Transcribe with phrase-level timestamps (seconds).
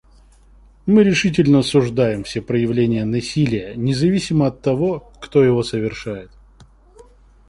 [0.87, 6.31] Мы решительно осуждаем все проявления насилия независимо от того, кто его совершает.